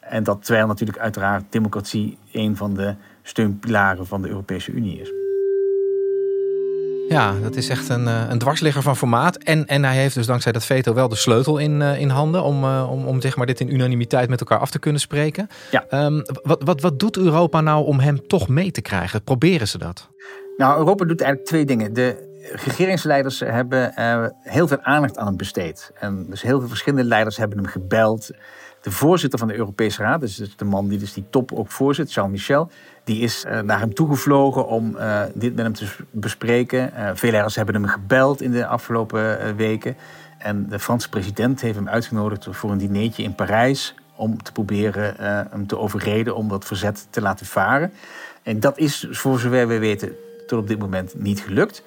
En 0.00 0.24
dat 0.24 0.44
terwijl 0.44 0.66
natuurlijk 0.66 0.98
uiteraard 0.98 1.44
democratie 1.50 2.18
een 2.32 2.56
van 2.56 2.74
de 2.74 2.94
steunpilaren 3.22 4.06
van 4.06 4.22
de 4.22 4.28
Europese 4.28 4.72
Unie 4.72 5.00
is. 5.00 5.25
Ja, 7.08 7.34
dat 7.42 7.56
is 7.56 7.68
echt 7.68 7.88
een, 7.88 8.06
een 8.06 8.38
dwarsligger 8.38 8.82
van 8.82 8.96
formaat. 8.96 9.36
En, 9.36 9.66
en 9.66 9.84
hij 9.84 9.96
heeft 9.96 10.14
dus 10.14 10.26
dankzij 10.26 10.52
dat 10.52 10.64
veto 10.64 10.94
wel 10.94 11.08
de 11.08 11.16
sleutel 11.16 11.58
in, 11.58 11.82
in 11.82 12.08
handen 12.08 12.42
om, 12.42 12.64
om, 12.64 13.06
om 13.06 13.20
zeg 13.20 13.36
maar 13.36 13.46
dit 13.46 13.60
in 13.60 13.74
unanimiteit 13.74 14.28
met 14.28 14.40
elkaar 14.40 14.58
af 14.58 14.70
te 14.70 14.78
kunnen 14.78 15.00
spreken. 15.00 15.48
Ja. 15.70 16.04
Um, 16.04 16.22
wat, 16.42 16.62
wat, 16.64 16.80
wat 16.80 16.98
doet 16.98 17.16
Europa 17.16 17.60
nou 17.60 17.86
om 17.86 17.98
hem 18.00 18.26
toch 18.26 18.48
mee 18.48 18.70
te 18.70 18.80
krijgen? 18.80 19.22
Proberen 19.22 19.68
ze 19.68 19.78
dat? 19.78 20.08
Nou, 20.56 20.78
Europa 20.78 21.04
doet 21.04 21.20
eigenlijk 21.20 21.50
twee 21.50 21.64
dingen. 21.64 21.92
De 21.92 22.34
regeringsleiders 22.52 23.40
hebben 23.40 23.92
heel 24.42 24.68
veel 24.68 24.80
aandacht 24.80 25.18
aan 25.18 25.26
hem 25.26 25.36
besteed. 25.36 25.90
En 25.94 26.26
dus 26.30 26.42
heel 26.42 26.58
veel 26.58 26.68
verschillende 26.68 27.08
leiders 27.08 27.36
hebben 27.36 27.58
hem 27.58 27.66
gebeld. 27.66 28.30
De 28.80 28.90
voorzitter 28.90 29.38
van 29.38 29.48
de 29.48 29.56
Europese 29.56 30.02
Raad, 30.02 30.20
dus 30.20 30.56
de 30.56 30.64
man 30.64 30.88
die 30.88 30.98
dus 30.98 31.12
die 31.12 31.24
top 31.30 31.52
ook 31.52 31.70
voorzit, 31.70 32.12
Charles 32.12 32.32
Michel, 32.32 32.70
die 33.06 33.20
is 33.20 33.44
naar 33.62 33.78
hem 33.78 33.94
toegevlogen 33.94 34.66
om 34.66 34.96
dit 35.34 35.54
met 35.54 35.64
hem 35.64 35.72
te 35.72 35.86
bespreken. 36.10 36.92
veel 37.14 37.30
leiders 37.30 37.56
hebben 37.56 37.74
hem 37.74 37.86
gebeld 37.86 38.42
in 38.42 38.50
de 38.50 38.66
afgelopen 38.66 39.56
weken. 39.56 39.96
En 40.38 40.68
de 40.68 40.78
Franse 40.78 41.08
president 41.08 41.60
heeft 41.60 41.74
hem 41.74 41.88
uitgenodigd 41.88 42.46
voor 42.50 42.70
een 42.70 42.78
dinertje 42.78 43.22
in 43.22 43.34
Parijs 43.34 43.94
om 44.16 44.42
te 44.42 44.52
proberen 44.52 45.14
hem 45.50 45.66
te 45.66 45.78
overreden 45.78 46.36
om 46.36 46.48
dat 46.48 46.64
verzet 46.64 47.06
te 47.10 47.20
laten 47.20 47.46
varen. 47.46 47.92
En 48.42 48.60
dat 48.60 48.78
is, 48.78 49.06
voor 49.10 49.38
zover 49.38 49.68
we 49.68 49.78
weten, 49.78 50.12
tot 50.46 50.58
op 50.58 50.68
dit 50.68 50.78
moment 50.78 51.14
niet 51.14 51.40
gelukt. 51.40 51.82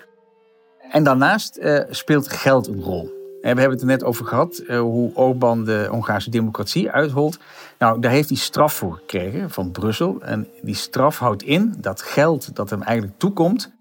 En 0.92 1.04
daarnaast 1.04 1.58
uh, 1.58 1.80
speelt 1.90 2.32
geld 2.32 2.68
een 2.68 2.82
rol. 2.82 3.19
En 3.42 3.56
we 3.56 3.60
hebben 3.60 3.72
het 3.72 3.82
er 3.82 3.86
net 3.88 4.04
over 4.04 4.26
gehad, 4.26 4.64
uh, 4.68 4.80
hoe 4.80 5.16
Orbán 5.16 5.66
de 5.66 5.88
Hongaarse 5.90 6.30
democratie 6.30 6.92
uitholt. 6.92 7.40
Nou, 7.78 8.00
daar 8.02 8.12
heeft 8.12 8.30
hij 8.30 8.38
straf 8.38 8.74
voor 8.74 8.94
gekregen 8.94 9.50
van 9.50 9.72
Brussel. 9.72 10.22
En 10.22 10.48
die 10.62 10.76
straf 10.76 11.18
houdt 11.20 11.44
in 11.44 11.76
dat 11.78 12.02
geld 12.02 12.56
dat 12.56 12.70
hem 12.70 12.82
eigenlijk 12.82 13.20
toekomt, 13.20 13.74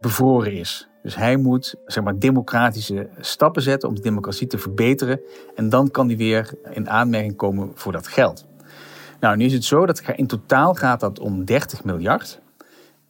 bevroren 0.00 0.52
is. 0.52 0.88
Dus 1.02 1.16
hij 1.16 1.36
moet 1.36 1.74
zeg 1.86 2.04
maar, 2.04 2.18
democratische 2.18 3.08
stappen 3.20 3.62
zetten 3.62 3.88
om 3.88 3.94
de 3.94 4.00
democratie 4.00 4.46
te 4.46 4.58
verbeteren. 4.58 5.20
En 5.54 5.68
dan 5.68 5.90
kan 5.90 6.06
hij 6.06 6.16
weer 6.16 6.54
in 6.70 6.90
aanmerking 6.90 7.36
komen 7.36 7.70
voor 7.74 7.92
dat 7.92 8.06
geld. 8.06 8.46
Nou, 9.20 9.36
nu 9.36 9.44
is 9.44 9.52
het 9.52 9.64
zo 9.64 9.86
dat 9.86 10.02
in 10.16 10.26
totaal 10.26 10.74
gaat 10.74 11.00
dat 11.00 11.18
om 11.18 11.44
30 11.44 11.84
miljard. 11.84 12.40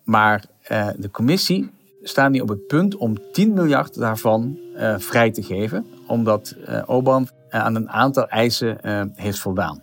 Maar 0.04 0.44
uh, 0.70 0.88
de 0.96 1.11
commissie 1.11 1.70
staat 2.02 2.30
nu 2.30 2.40
op 2.40 2.49
het 2.49 2.66
punt 2.66 2.96
om 2.96 3.32
10 3.32 3.52
miljard 3.52 3.94
daarvan 3.94 4.58
uh, 4.76 4.94
vrij 4.99 5.30
te 5.30 5.42
geven. 5.42 5.87
Omdat 6.06 6.56
uh, 6.68 6.78
aan 7.49 7.75
een 7.75 7.90
aantal 7.90 8.28
eisen 8.28 8.78
heeft 9.14 9.38
voldaan. 9.38 9.82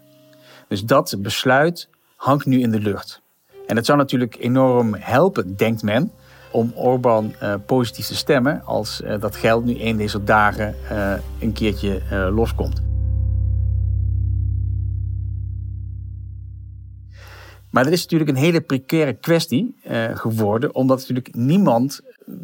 Dus 0.67 0.83
dat 0.83 1.15
besluit 1.19 1.89
hangt 2.15 2.45
nu 2.45 2.59
in 2.59 2.71
de 2.71 2.79
lucht. 2.79 3.21
En 3.67 3.75
het 3.75 3.85
zou 3.85 3.97
natuurlijk 3.97 4.35
enorm 4.39 4.95
helpen, 4.95 5.55
denkt 5.55 5.83
men, 5.83 6.11
om 6.51 6.71
Orbán 6.75 7.33
positief 7.65 8.05
te 8.05 8.15
stemmen 8.15 8.65
als 8.65 9.01
dat 9.19 9.35
geld 9.35 9.65
nu 9.65 9.81
een 9.81 9.97
deze 9.97 10.23
dagen 10.23 10.75
een 11.39 11.53
keertje 11.53 12.01
loskomt. 12.33 12.81
Maar 17.69 17.83
dat 17.83 17.93
is 17.93 18.01
natuurlijk 18.01 18.29
een 18.29 18.35
hele 18.35 18.61
precaire 18.61 19.13
kwestie 19.13 19.75
geworden, 20.13 20.75
omdat 20.75 20.99
natuurlijk 20.99 21.35
niemand 21.35 22.01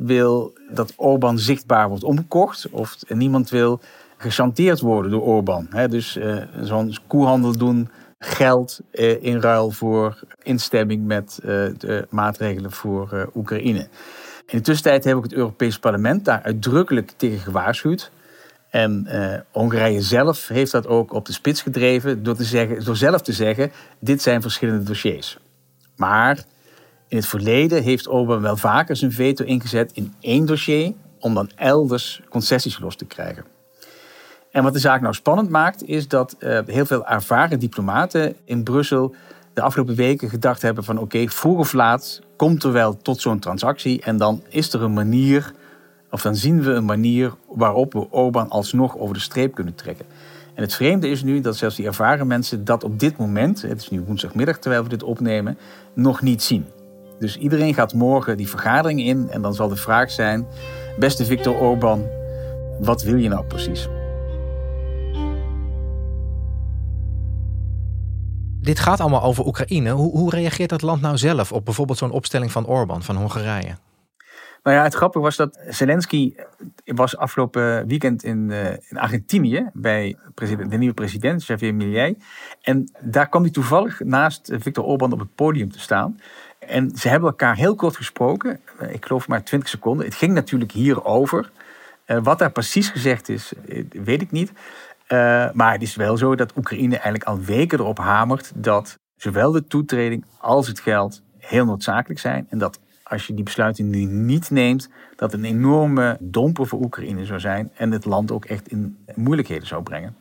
wil 0.08 0.54
dat 0.70 0.94
Orbán 0.96 1.40
zichtbaar 1.40 1.88
wordt 1.88 2.04
omgekocht 2.04 2.70
of 2.70 2.96
niemand 3.08 3.50
wil 3.50 3.80
gechanteerd 4.18 4.80
worden 4.80 5.12
door 5.12 5.22
Orbán. 5.22 5.70
dus 5.90 6.18
uh, 6.18 6.44
zo'n 6.62 6.98
koehandel 7.08 7.58
doen, 7.58 7.90
geld 8.20 8.80
uh, 8.92 9.24
in 9.24 9.40
ruil 9.40 9.72
voor 9.72 10.20
instemming 10.44 11.06
met 11.06 11.40
de 11.78 12.08
maatregelen 12.10 12.72
voor 12.72 13.32
Oekraïne. 13.36 13.88
In 14.46 14.58
de 14.58 14.62
tussentijd 14.62 15.04
heeft 15.04 15.16
ook 15.16 15.24
het 15.24 15.34
Europees 15.34 15.80
Parlement 15.80 16.26
daar 16.26 16.42
uitdrukkelijk 16.44 17.14
tegen 17.18 17.40
gewaarschuwd. 17.40 18.12
En 18.70 19.08
Hongarije 19.52 20.02
zelf 20.02 20.48
heeft 20.48 20.72
dat 20.72 20.88
ook 20.88 21.14
op 21.14 21.26
de 21.26 21.34
spits 21.34 21.62
gedreven 21.62 22.24
door, 22.24 22.36
te 22.36 22.44
zeggen, 22.44 22.86
door 22.86 22.96
zelf 22.96 23.22
te 23.22 23.34
zeggen: 23.34 23.72
dit 24.00 24.22
zijn 24.22 24.42
verschillende 24.42 24.84
dossiers. 24.84 25.38
Maar 25.96 26.46
in 27.08 27.18
het 27.18 27.26
verleden 27.26 27.84
heeft 27.84 28.08
Orbán 28.08 28.42
wel 28.42 28.58
vaker 28.58 28.96
zijn 28.96 29.12
veto 29.12 29.44
ingezet 29.44 29.92
in 29.94 30.14
één 30.20 30.46
dossier 30.46 30.94
om 31.20 31.34
dan 31.34 31.50
elders 31.56 32.22
concessies 32.30 32.80
los 32.80 32.96
te 32.96 33.06
krijgen. 33.06 33.46
En 34.52 34.64
wat 34.64 34.74
de 34.74 34.80
zaak 34.80 35.02
nou 35.02 35.14
spannend 35.14 35.50
maakt, 35.50 35.88
is 35.88 36.08
dat 36.08 36.36
uh, 36.40 36.60
heel 36.66 36.86
veel 36.86 37.06
ervaren 37.06 37.60
diplomaten 37.60 38.36
in 38.44 38.64
Brussel 38.64 39.16
de 39.54 39.62
afgelopen 39.62 39.96
weken 39.96 40.30
gedacht 40.30 40.62
hebben 40.62 40.84
van 40.84 40.98
oké, 40.98 41.28
vroeg 41.28 41.58
of 41.58 41.74
laat 41.74 42.22
komt 42.36 42.64
er 42.64 42.72
wel 42.72 42.98
tot 42.98 43.22
zo'n 43.22 43.40
transactie 43.40 44.02
en 44.02 44.18
dan 44.18 44.44
is 44.50 44.74
er 44.74 44.82
een 44.82 44.94
manier 44.94 45.54
of 46.12 46.22
dan 46.22 46.36
zien 46.36 46.64
we 46.64 46.72
een 46.72 46.86
manier 46.86 47.34
waarop 47.48 47.94
we 47.94 48.12
Orbán 48.12 48.50
alsnog 48.50 48.98
over 48.98 49.14
de 49.14 49.22
streep 49.22 49.56
kunnen 49.56 49.76
trekken. 49.76 50.06
En 50.54 50.64
het 50.64 50.74
vreemde 50.76 51.08
is 51.08 51.24
nu 51.24 51.42
dat 51.42 51.58
zelfs 51.58 51.76
die 51.76 51.86
ervaren 51.86 52.28
mensen 52.28 52.66
dat 52.66 52.84
op 52.84 53.00
dit 53.00 53.18
moment, 53.18 53.62
het 53.62 53.82
is 53.82 53.90
nu 53.90 54.02
woensdagmiddag 54.02 54.58
terwijl 54.58 54.84
we 54.84 54.90
dit 54.90 55.04
opnemen, 55.04 55.58
nog 55.94 56.22
niet 56.22 56.44
zien. 56.44 56.66
Dus 57.19 57.38
iedereen 57.38 57.74
gaat 57.74 57.93
morgen 57.93 58.38
die 58.38 58.50
vergadering 58.50 59.00
in 59.00 59.29
en 59.29 59.41
dan 59.41 59.53
zal 59.53 59.67
de 59.67 59.75
vraag 59.75 60.12
zijn: 60.12 60.47
beste 61.00 61.25
Viktor 61.25 61.59
Orbán, 61.59 62.05
wat 62.79 63.03
wil 63.03 63.15
je 63.15 63.29
nou 63.29 63.45
precies? 63.45 63.88
Dit 68.62 68.79
gaat 68.79 69.00
allemaal 69.00 69.24
over 69.24 69.45
Oekraïne. 69.45 69.89
Hoe, 69.89 70.12
hoe 70.12 70.29
reageert 70.29 70.69
dat 70.69 70.81
land 70.81 71.01
nou 71.01 71.17
zelf 71.17 71.51
op 71.51 71.65
bijvoorbeeld 71.65 71.97
zo'n 71.97 72.12
opstelling 72.12 72.51
van 72.51 72.65
Orbán 72.65 73.03
van 73.03 73.15
Hongarije? 73.15 73.75
Nou 74.63 74.79
ja, 74.79 74.83
het 74.83 74.93
grappige 74.93 75.24
was 75.24 75.36
dat 75.36 75.59
Zelensky 75.67 76.36
was 76.86 77.17
afgelopen 77.17 77.88
weekend 77.88 78.24
in, 78.24 78.50
uh, 78.50 78.69
in 78.71 78.97
Argentinië 78.97 79.69
bij 79.74 80.17
president, 80.33 80.71
de 80.71 80.77
nieuwe 80.77 80.93
president, 80.93 81.45
Javier 81.45 81.75
Milei. 81.75 82.17
En 82.62 82.91
daar 83.00 83.29
kwam 83.29 83.41
hij 83.41 83.51
toevallig 83.51 84.00
naast 84.00 84.53
Viktor 84.57 84.83
Orban 84.83 85.12
op 85.13 85.19
het 85.19 85.36
podium 85.36 85.71
te 85.71 85.79
staan. 85.79 86.19
En 86.67 86.91
ze 86.95 87.09
hebben 87.09 87.29
elkaar 87.29 87.55
heel 87.55 87.75
kort 87.75 87.95
gesproken, 87.95 88.59
eh, 88.79 88.93
ik 88.93 89.05
geloof 89.05 89.27
maar 89.27 89.43
20 89.43 89.69
seconden. 89.69 90.05
Het 90.05 90.15
ging 90.15 90.33
natuurlijk 90.33 90.71
hierover. 90.71 91.51
Uh, 92.07 92.17
wat 92.24 92.39
daar 92.39 92.51
precies 92.51 92.89
gezegd 92.89 93.29
is, 93.29 93.53
weet 93.91 94.21
ik 94.21 94.31
niet. 94.31 94.51
Maar 95.53 95.71
het 95.71 95.81
is 95.81 95.95
wel 95.95 96.17
zo 96.17 96.36
dat 96.36 96.57
Oekraïne 96.57 96.93
eigenlijk 96.93 97.24
al 97.24 97.39
weken 97.39 97.79
erop 97.79 97.97
hamert 97.97 98.51
dat 98.55 99.00
zowel 99.15 99.51
de 99.51 99.67
toetreding 99.67 100.25
als 100.38 100.67
het 100.67 100.79
geld 100.79 101.21
heel 101.38 101.65
noodzakelijk 101.65 102.19
zijn. 102.19 102.47
En 102.50 102.57
dat 102.57 102.79
als 103.03 103.27
je 103.27 103.33
die 103.33 103.43
besluiten 103.43 103.89
nu 103.89 104.03
niet 104.03 104.50
neemt, 104.50 104.89
dat 105.15 105.33
een 105.33 105.43
enorme 105.43 106.17
domper 106.19 106.67
voor 106.67 106.79
Oekraïne 106.79 107.25
zou 107.25 107.39
zijn 107.39 107.71
en 107.75 107.91
het 107.91 108.05
land 108.05 108.31
ook 108.31 108.45
echt 108.45 108.67
in 108.67 108.97
moeilijkheden 109.15 109.67
zou 109.67 109.83
brengen. 109.83 110.15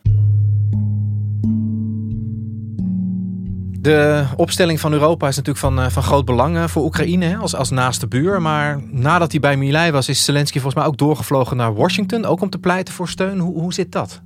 De 3.87 4.25
opstelling 4.35 4.79
van 4.79 4.93
Europa 4.93 5.27
is 5.27 5.35
natuurlijk 5.35 5.65
van, 5.65 5.79
eh, 5.79 5.89
van 5.89 6.03
groot 6.03 6.25
belang 6.25 6.55
eh, 6.55 6.67
voor 6.67 6.83
Oekraïne 6.83 7.37
als, 7.37 7.55
als 7.55 7.69
naaste 7.69 8.07
buur. 8.07 8.41
Maar 8.41 8.79
nadat 8.91 9.31
hij 9.31 9.39
bij 9.39 9.57
Milei 9.57 9.91
was, 9.91 10.09
is 10.09 10.25
Zelensky 10.25 10.59
volgens 10.59 10.75
mij 10.75 10.85
ook 10.85 10.97
doorgevlogen 10.97 11.57
naar 11.57 11.73
Washington. 11.73 12.25
Ook 12.25 12.41
om 12.41 12.49
te 12.49 12.57
pleiten 12.57 12.93
voor 12.93 13.09
steun. 13.09 13.39
Hoe, 13.39 13.59
hoe 13.59 13.73
zit 13.73 13.91
dat? 13.91 14.21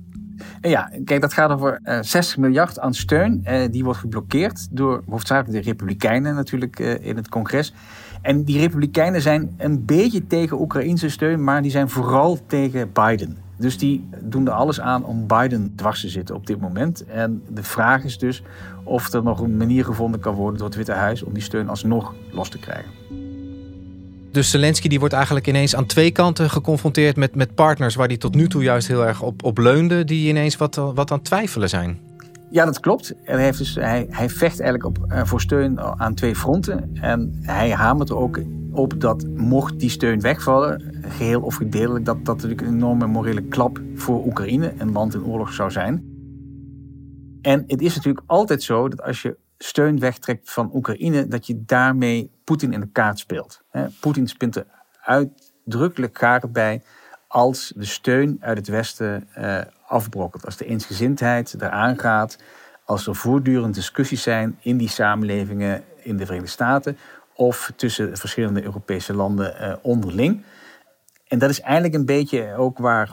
Ja, 0.60 0.90
kijk, 1.04 1.20
dat 1.20 1.32
gaat 1.32 1.50
over 1.50 1.80
uh, 1.84 1.98
eh, 1.98 2.04
60 2.04 2.36
miljard 2.36 2.78
aan 2.78 2.94
steun. 2.94 3.46
die 3.70 3.84
wordt 3.84 3.98
geblokkeerd 3.98 4.68
door 4.70 5.02
hoofdzakelijk 5.08 5.64
de 5.64 5.70
Republikeinen 5.70 6.34
natuurlijk 6.34 6.78
in 6.78 7.16
het 7.16 7.28
congres. 7.28 7.74
En 8.22 8.44
die 8.44 8.58
Republikeinen 8.58 9.22
zijn 9.22 9.54
een 9.58 9.84
beetje 9.84 10.26
tegen 10.26 10.60
Oekraïnse 10.60 11.08
steun, 11.08 11.44
maar 11.44 11.62
die 11.62 11.70
zijn 11.70 11.88
vooral 11.88 12.38
tegen 12.46 12.92
Biden. 12.92 13.36
Dus 13.62 13.78
die 13.78 14.08
doen 14.22 14.46
er 14.46 14.52
alles 14.52 14.80
aan 14.80 15.04
om 15.04 15.26
Biden 15.26 15.72
dwars 15.76 16.00
te 16.00 16.08
zitten 16.08 16.34
op 16.34 16.46
dit 16.46 16.60
moment. 16.60 17.04
En 17.04 17.42
de 17.48 17.62
vraag 17.62 18.04
is 18.04 18.18
dus 18.18 18.42
of 18.84 19.12
er 19.12 19.22
nog 19.22 19.40
een 19.40 19.56
manier 19.56 19.84
gevonden 19.84 20.20
kan 20.20 20.34
worden 20.34 20.58
door 20.58 20.66
het 20.66 20.76
Witte 20.76 20.92
Huis 20.92 21.22
om 21.22 21.32
die 21.32 21.42
steun 21.42 21.68
alsnog 21.68 22.14
los 22.30 22.48
te 22.48 22.58
krijgen. 22.58 22.90
Dus 24.30 24.50
Zelensky 24.50 24.88
die 24.88 24.98
wordt 24.98 25.14
eigenlijk 25.14 25.46
ineens 25.46 25.76
aan 25.76 25.86
twee 25.86 26.10
kanten 26.10 26.50
geconfronteerd 26.50 27.16
met, 27.16 27.34
met 27.34 27.54
partners 27.54 27.94
waar 27.94 28.06
hij 28.06 28.16
tot 28.16 28.34
nu 28.34 28.48
toe 28.48 28.62
juist 28.62 28.88
heel 28.88 29.06
erg 29.06 29.22
op, 29.22 29.44
op 29.44 29.58
leunde, 29.58 30.04
die 30.04 30.28
ineens 30.28 30.56
wat, 30.56 30.74
wat 30.74 31.10
aan 31.10 31.16
het 31.16 31.26
twijfelen 31.26 31.68
zijn. 31.68 31.98
Ja, 32.50 32.64
dat 32.64 32.80
klopt. 32.80 33.14
Hij, 33.22 33.42
heeft 33.42 33.58
dus, 33.58 33.74
hij, 33.74 34.06
hij 34.10 34.28
vecht 34.28 34.60
eigenlijk 34.60 34.84
op, 34.84 35.12
uh, 35.12 35.24
voor 35.24 35.40
steun 35.40 35.80
aan 35.80 36.14
twee 36.14 36.36
fronten. 36.36 36.90
En 37.00 37.38
hij 37.42 37.70
hamert 37.70 38.10
er 38.10 38.16
ook 38.16 38.40
op 38.72 39.00
dat 39.00 39.26
mocht 39.36 39.80
die 39.80 39.90
steun 39.90 40.20
wegvallen, 40.20 40.91
geheel 41.12 41.40
of 41.40 41.54
gedeeltelijk, 41.54 42.04
dat 42.04 42.24
dat 42.24 42.34
natuurlijk 42.34 42.60
een 42.60 42.74
enorme 42.74 43.06
morele 43.06 43.42
klap 43.42 43.80
voor 43.94 44.26
Oekraïne, 44.26 44.72
een 44.78 44.92
land 44.92 45.14
in 45.14 45.24
oorlog 45.24 45.52
zou 45.52 45.70
zijn. 45.70 46.10
En 47.42 47.64
het 47.66 47.82
is 47.82 47.94
natuurlijk 47.94 48.24
altijd 48.26 48.62
zo 48.62 48.88
dat 48.88 49.02
als 49.02 49.22
je 49.22 49.36
steun 49.58 49.98
wegtrekt 49.98 50.52
van 50.52 50.70
Oekraïne, 50.74 51.26
dat 51.26 51.46
je 51.46 51.62
daarmee 51.64 52.30
Poetin 52.44 52.72
in 52.72 52.80
de 52.80 52.88
kaart 52.92 53.18
speelt. 53.18 53.62
Poetin 54.00 54.28
spint 54.28 54.56
er 54.56 54.66
uitdrukkelijk 55.02 56.12
kaart 56.12 56.52
bij 56.52 56.82
als 57.28 57.72
de 57.76 57.84
steun 57.84 58.36
uit 58.40 58.58
het 58.58 58.68
Westen 58.68 59.28
uh, 59.38 59.58
afbrokkelt. 59.86 60.44
Als 60.44 60.56
de 60.56 60.64
eensgezindheid 60.64 61.54
eraan 61.60 61.98
gaat. 61.98 62.38
Als 62.84 63.06
er 63.06 63.14
voortdurend 63.14 63.74
discussies 63.74 64.22
zijn 64.22 64.58
in 64.60 64.76
die 64.76 64.88
samenlevingen 64.88 65.82
in 66.02 66.16
de 66.16 66.24
Verenigde 66.24 66.50
Staten. 66.50 66.96
Of 67.34 67.72
tussen 67.76 68.16
verschillende 68.16 68.62
Europese 68.62 69.14
landen 69.14 69.54
uh, 69.60 69.74
onderling. 69.82 70.42
En 71.32 71.38
dat 71.38 71.50
is 71.50 71.60
eigenlijk 71.60 71.94
een 71.94 72.06
beetje 72.06 72.54
ook 72.56 72.78
waar 72.78 73.10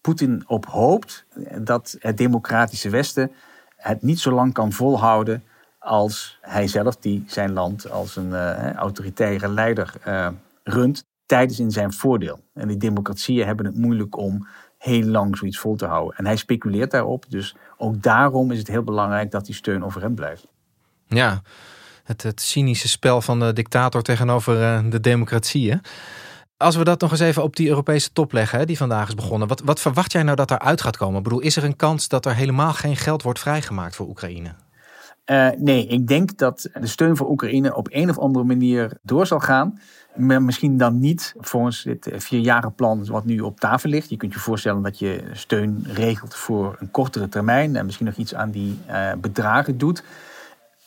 Poetin 0.00 0.44
op 0.46 0.66
hoopt. 0.66 1.24
Dat 1.58 1.96
het 1.98 2.16
democratische 2.16 2.90
Westen 2.90 3.32
het 3.76 4.02
niet 4.02 4.20
zo 4.20 4.30
lang 4.30 4.52
kan 4.52 4.72
volhouden 4.72 5.42
als 5.78 6.38
hij 6.40 6.66
zelf, 6.66 6.96
die 6.96 7.24
zijn 7.26 7.52
land 7.52 7.90
als 7.90 8.16
een 8.16 8.30
uh, 8.30 8.72
autoritaire 8.72 9.48
leider 9.48 9.92
uh, 10.06 10.28
runt. 10.64 11.04
tijd 11.26 11.50
is 11.50 11.58
in 11.58 11.70
zijn 11.70 11.92
voordeel. 11.92 12.40
En 12.54 12.68
die 12.68 12.76
democratieën 12.76 13.46
hebben 13.46 13.66
het 13.66 13.76
moeilijk 13.76 14.16
om 14.16 14.46
heel 14.78 15.04
lang 15.04 15.36
zoiets 15.36 15.58
vol 15.58 15.76
te 15.76 15.86
houden. 15.86 16.18
En 16.18 16.26
hij 16.26 16.36
speculeert 16.36 16.90
daarop. 16.90 17.24
Dus 17.28 17.56
ook 17.76 18.02
daarom 18.02 18.50
is 18.50 18.58
het 18.58 18.68
heel 18.68 18.84
belangrijk 18.84 19.30
dat 19.30 19.46
die 19.46 19.54
steun 19.54 19.84
overeind 19.84 20.14
blijft. 20.14 20.46
Ja, 21.06 21.42
het, 22.04 22.22
het 22.22 22.40
cynische 22.40 22.88
spel 22.88 23.20
van 23.20 23.40
de 23.40 23.52
dictator 23.52 24.02
tegenover 24.02 24.60
uh, 24.60 24.90
de 24.90 25.00
democratieën. 25.00 25.80
Als 26.60 26.76
we 26.76 26.84
dat 26.84 27.00
nog 27.00 27.10
eens 27.10 27.20
even 27.20 27.42
op 27.42 27.56
die 27.56 27.68
Europese 27.68 28.12
top 28.12 28.32
leggen, 28.32 28.66
die 28.66 28.76
vandaag 28.76 29.08
is 29.08 29.14
begonnen. 29.14 29.48
Wat, 29.48 29.60
wat 29.64 29.80
verwacht 29.80 30.12
jij 30.12 30.22
nou 30.22 30.36
dat 30.36 30.50
eruit 30.50 30.80
gaat 30.80 30.96
komen? 30.96 31.16
Ik 31.16 31.22
bedoel, 31.22 31.40
is 31.40 31.56
er 31.56 31.64
een 31.64 31.76
kans 31.76 32.08
dat 32.08 32.26
er 32.26 32.34
helemaal 32.34 32.72
geen 32.72 32.96
geld 32.96 33.22
wordt 33.22 33.38
vrijgemaakt 33.38 33.96
voor 33.96 34.08
Oekraïne? 34.08 34.48
Uh, 35.26 35.48
nee, 35.56 35.86
ik 35.86 36.06
denk 36.06 36.38
dat 36.38 36.68
de 36.80 36.86
steun 36.86 37.16
voor 37.16 37.30
Oekraïne 37.30 37.74
op 37.74 37.88
een 37.90 38.10
of 38.10 38.18
andere 38.18 38.44
manier 38.44 38.98
door 39.02 39.26
zal 39.26 39.40
gaan. 39.40 39.80
Maar 40.16 40.42
misschien 40.42 40.76
dan 40.76 40.98
niet 40.98 41.34
volgens 41.38 41.82
dit 41.82 42.10
vierjarenplan 42.16 43.06
wat 43.06 43.24
nu 43.24 43.40
op 43.40 43.60
tafel 43.60 43.90
ligt. 43.90 44.10
Je 44.10 44.16
kunt 44.16 44.32
je 44.32 44.38
voorstellen 44.38 44.82
dat 44.82 44.98
je 44.98 45.22
steun 45.32 45.84
regelt 45.92 46.34
voor 46.34 46.76
een 46.78 46.90
kortere 46.90 47.28
termijn 47.28 47.76
en 47.76 47.84
misschien 47.84 48.06
nog 48.06 48.16
iets 48.16 48.34
aan 48.34 48.50
die 48.50 48.78
uh, 48.88 49.12
bedragen 49.20 49.78
doet. 49.78 50.02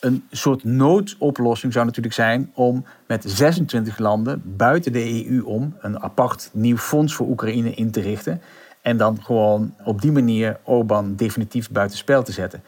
Een 0.04 0.24
soort 0.30 0.64
noodoplossing 0.64 1.72
zou 1.72 1.84
natuurlijk 1.84 2.14
zijn 2.14 2.50
om 2.54 2.84
met 3.06 3.24
26 3.26 3.98
landen 3.98 4.42
buiten 4.44 4.92
de 4.92 5.26
EU 5.26 5.42
om 5.42 5.76
een 5.80 6.00
apart 6.00 6.50
nieuw 6.52 6.76
fonds 6.76 7.14
voor 7.14 7.26
Oekraïne 7.26 7.70
in 7.70 7.90
te 7.90 8.00
richten. 8.00 8.40
En 8.82 8.96
dan 8.96 9.22
gewoon 9.22 9.74
op 9.84 10.00
die 10.00 10.12
manier 10.12 10.58
Orbán 10.62 11.14
definitief 11.16 11.70
buitenspel 11.70 12.22
te 12.22 12.32
zetten. 12.32 12.62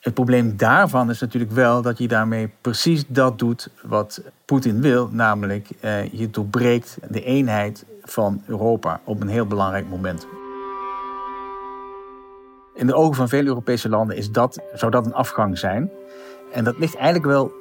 Het 0.00 0.14
probleem 0.14 0.56
daarvan 0.56 1.10
is 1.10 1.20
natuurlijk 1.20 1.52
wel 1.52 1.82
dat 1.82 1.98
je 1.98 2.08
daarmee 2.08 2.50
precies 2.60 3.04
dat 3.08 3.38
doet 3.38 3.70
wat 3.82 4.22
Poetin 4.44 4.80
wil, 4.80 5.08
namelijk 5.12 5.68
eh, 5.80 6.12
je 6.12 6.30
doorbreekt 6.30 6.98
de 7.08 7.24
eenheid 7.24 7.84
van 8.02 8.42
Europa 8.46 9.00
op 9.04 9.20
een 9.20 9.28
heel 9.28 9.46
belangrijk 9.46 9.88
moment. 9.88 10.26
In 12.74 12.86
de 12.86 12.94
ogen 12.94 13.14
van 13.14 13.28
veel 13.28 13.44
Europese 13.44 13.88
landen 13.88 14.16
is 14.16 14.30
dat, 14.30 14.62
zou 14.74 14.90
dat 14.90 15.06
een 15.06 15.14
afgang 15.14 15.58
zijn. 15.58 15.90
En 16.56 16.64
dat 16.64 16.78
ligt 16.78 16.94
eigenlijk 16.94 17.26
wel 17.26 17.52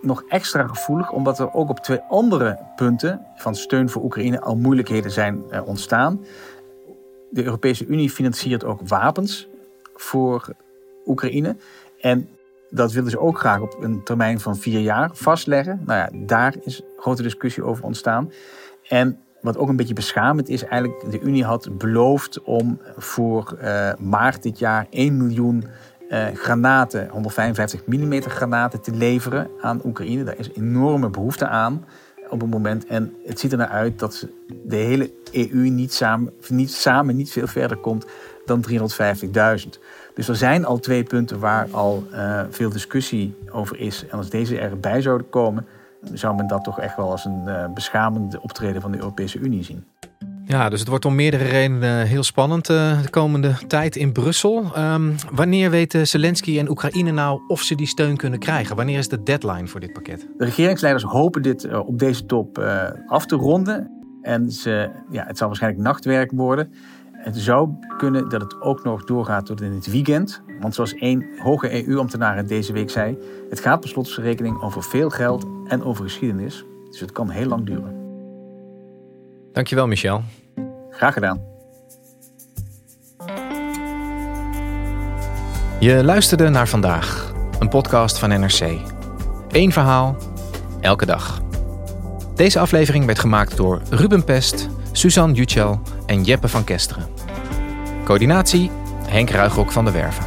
nog 0.00 0.24
extra 0.28 0.66
gevoelig, 0.66 1.10
omdat 1.10 1.38
er 1.38 1.52
ook 1.52 1.68
op 1.68 1.78
twee 1.80 2.00
andere 2.08 2.58
punten 2.76 3.26
van 3.36 3.54
steun 3.54 3.88
voor 3.88 4.02
Oekraïne 4.02 4.40
al 4.40 4.56
moeilijkheden 4.56 5.10
zijn 5.10 5.42
eh, 5.50 5.66
ontstaan. 5.66 6.20
De 7.30 7.44
Europese 7.44 7.86
Unie 7.86 8.10
financiert 8.10 8.64
ook 8.64 8.88
wapens 8.88 9.48
voor 9.94 10.48
Oekraïne. 11.06 11.56
En 12.00 12.28
dat 12.70 12.92
willen 12.92 13.10
ze 13.10 13.18
ook 13.18 13.38
graag 13.38 13.60
op 13.60 13.76
een 13.80 14.02
termijn 14.02 14.40
van 14.40 14.56
vier 14.56 14.80
jaar 14.80 15.10
vastleggen. 15.12 15.82
Nou 15.86 15.98
ja, 15.98 16.26
daar 16.26 16.54
is 16.60 16.82
grote 16.96 17.22
discussie 17.22 17.64
over 17.64 17.84
ontstaan. 17.84 18.32
En 18.88 19.18
wat 19.40 19.56
ook 19.56 19.68
een 19.68 19.76
beetje 19.76 19.94
beschamend 19.94 20.48
is, 20.48 20.64
eigenlijk 20.64 21.10
de 21.10 21.20
Unie 21.20 21.44
had 21.44 21.78
beloofd 21.78 22.42
om 22.42 22.80
voor 22.96 23.58
uh, 23.62 23.92
maart 23.98 24.42
dit 24.42 24.58
jaar 24.58 24.86
1 24.90 25.16
miljoen 25.16 25.64
uh, 26.12 26.26
granaten, 26.34 27.08
155 27.08 27.86
mm 27.86 28.22
granaten 28.22 28.80
te 28.80 28.94
leveren 28.94 29.50
aan 29.60 29.80
Oekraïne. 29.84 30.24
Daar 30.24 30.38
is 30.38 30.50
enorme 30.52 31.10
behoefte 31.10 31.46
aan 31.46 31.84
op 32.28 32.40
het 32.40 32.50
moment. 32.50 32.86
En 32.86 33.14
het 33.24 33.40
ziet 33.40 33.52
er 33.52 33.58
naar 33.58 33.68
uit 33.68 33.98
dat 33.98 34.26
de 34.64 34.76
hele 34.76 35.10
EU 35.32 35.68
niet 35.68 35.92
samen 35.92 36.32
niet, 36.48 36.72
samen 36.72 37.16
niet 37.16 37.32
veel 37.32 37.46
verder 37.46 37.76
komt 37.76 38.06
dan 38.44 38.64
350.000. 38.70 39.68
Dus 40.14 40.28
er 40.28 40.36
zijn 40.36 40.64
al 40.64 40.78
twee 40.78 41.02
punten 41.02 41.38
waar 41.38 41.68
al 41.70 42.04
uh, 42.12 42.42
veel 42.50 42.70
discussie 42.70 43.36
over 43.50 43.78
is. 43.78 44.06
En 44.10 44.18
als 44.18 44.30
deze 44.30 44.58
erbij 44.58 45.02
zouden 45.02 45.28
komen, 45.28 45.66
zou 46.12 46.36
men 46.36 46.46
dat 46.46 46.64
toch 46.64 46.80
echt 46.80 46.96
wel 46.96 47.10
als 47.10 47.24
een 47.24 47.42
uh, 47.46 47.66
beschamende 47.74 48.42
optreden 48.42 48.80
van 48.82 48.92
de 48.92 48.98
Europese 48.98 49.38
Unie 49.38 49.64
zien. 49.64 49.84
Ja, 50.52 50.68
dus 50.68 50.80
het 50.80 50.88
wordt 50.88 51.04
om 51.04 51.14
meerdere 51.14 51.44
redenen 51.44 52.06
heel 52.06 52.22
spannend 52.22 52.70
uh, 52.70 53.02
de 53.02 53.10
komende 53.10 53.54
tijd 53.66 53.96
in 53.96 54.12
Brussel. 54.12 54.78
Um, 54.78 55.14
wanneer 55.30 55.70
weten 55.70 56.06
Zelensky 56.06 56.58
en 56.58 56.70
Oekraïne 56.70 57.10
nou 57.10 57.40
of 57.48 57.62
ze 57.62 57.74
die 57.74 57.86
steun 57.86 58.16
kunnen 58.16 58.38
krijgen? 58.38 58.76
Wanneer 58.76 58.98
is 58.98 59.08
de 59.08 59.22
deadline 59.22 59.66
voor 59.66 59.80
dit 59.80 59.92
pakket? 59.92 60.28
De 60.38 60.44
regeringsleiders 60.44 61.04
hopen 61.04 61.42
dit 61.42 61.64
uh, 61.64 61.86
op 61.86 61.98
deze 61.98 62.26
top 62.26 62.58
uh, 62.58 62.84
af 63.06 63.26
te 63.26 63.36
ronden. 63.36 63.90
En 64.22 64.50
ze, 64.50 64.90
ja, 65.10 65.24
het 65.26 65.38
zal 65.38 65.46
waarschijnlijk 65.46 65.82
nachtwerk 65.82 66.30
worden. 66.30 66.72
Het 67.12 67.36
zou 67.36 67.70
kunnen 67.96 68.28
dat 68.28 68.40
het 68.40 68.60
ook 68.60 68.84
nog 68.84 69.04
doorgaat 69.04 69.46
tot 69.46 69.60
in 69.60 69.72
het 69.72 69.90
weekend. 69.90 70.42
Want 70.60 70.74
zoals 70.74 70.94
één 70.94 71.26
hoge 71.38 71.86
EU-ambtenaar 71.86 72.46
deze 72.46 72.72
week 72.72 72.90
zei... 72.90 73.18
het 73.50 73.60
gaat 73.60 73.80
per 73.80 73.88
slotverrekening 73.88 74.62
over 74.62 74.82
veel 74.82 75.10
geld 75.10 75.46
en 75.68 75.84
over 75.84 76.04
geschiedenis. 76.04 76.64
Dus 76.90 77.00
het 77.00 77.12
kan 77.12 77.30
heel 77.30 77.46
lang 77.46 77.66
duren. 77.66 78.00
Dankjewel, 79.52 79.86
Michel. 79.86 80.22
Graag 81.02 81.14
gedaan. 81.14 81.42
Je 85.80 86.04
luisterde 86.04 86.48
naar 86.48 86.68
vandaag, 86.68 87.32
een 87.58 87.68
podcast 87.68 88.18
van 88.18 88.28
NRC. 88.28 88.60
Eén 89.48 89.72
verhaal, 89.72 90.16
elke 90.80 91.06
dag. 91.06 91.40
Deze 92.34 92.58
aflevering 92.58 93.06
werd 93.06 93.18
gemaakt 93.18 93.56
door 93.56 93.82
Ruben 93.90 94.24
Pest, 94.24 94.68
Suzanne 94.92 95.34
Jutschel 95.34 95.80
en 96.06 96.22
Jeppe 96.22 96.48
van 96.48 96.64
Kesteren. 96.64 97.06
Coördinatie 98.04 98.70
Henk 99.06 99.30
Ruigrok 99.30 99.72
van 99.72 99.84
de 99.84 99.90
Werven. 99.90 100.24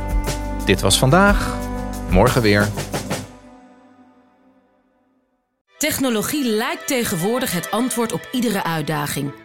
Dit 0.66 0.82
was 0.82 1.00
vandaag, 1.00 1.56
morgen 2.10 2.42
weer. 2.42 2.68
Technologie 5.78 6.46
lijkt 6.46 6.88
tegenwoordig 6.88 7.52
het 7.52 7.72
antwoord 7.72 8.12
op 8.12 8.28
iedere 8.32 8.64
uitdaging. 8.64 9.45